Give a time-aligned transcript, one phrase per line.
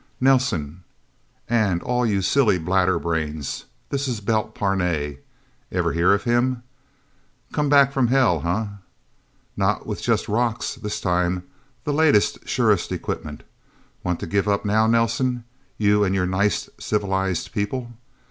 [0.19, 0.83] "Nelsen!
[1.47, 3.65] And all of you silly bladder brains...!
[3.91, 5.17] This is Belt Parnay...!
[5.71, 6.63] Ever hear of him?
[7.53, 8.65] Come back from hell, eh?
[9.55, 11.43] Not with just rocks, this time!
[11.83, 13.43] The latest, surest equipment!
[14.03, 15.43] Want to give up, now, Nelsen
[15.77, 17.91] you and your nice, civilized people?